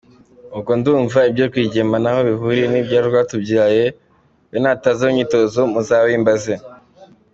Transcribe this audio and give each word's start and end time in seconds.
Ubwo 0.55 0.71
ndumva 0.79 1.19
ibya 1.29 1.45
Rwigema 1.49 1.95
ntaho 2.03 2.21
bihuriye 2.29 2.67
n’ibya 2.69 2.99
Rwatubyaye, 3.07 3.83
we 4.49 4.57
nataza 4.63 5.03
mu 5.07 5.13
myitozo 5.15 5.59
muzabimbaze. 5.73 6.53